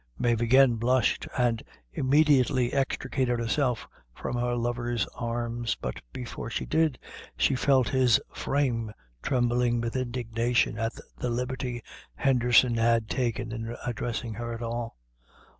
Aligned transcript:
Mave 0.17 0.41
again 0.41 0.77
blushed, 0.77 1.27
and 1.37 1.61
immediately 1.93 2.73
extricated 2.73 3.37
herself 3.37 3.87
from 4.15 4.35
her 4.35 4.55
lover's 4.55 5.05
arms, 5.13 5.75
but 5.79 6.01
before 6.11 6.49
she 6.49 6.65
did, 6.65 6.97
she 7.37 7.53
felt 7.53 7.89
his 7.89 8.19
frame 8.33 8.91
trembling 9.21 9.79
with 9.79 9.95
indignation 9.95 10.79
at 10.79 10.93
the 11.19 11.29
liberty 11.29 11.83
Henderson 12.15 12.77
had 12.77 13.09
taken 13.11 13.51
in 13.51 13.77
addressing 13.85 14.33
her 14.33 14.51
at 14.55 14.63
all. 14.63 14.97